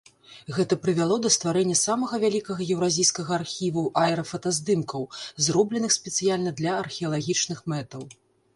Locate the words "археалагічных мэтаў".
6.85-8.03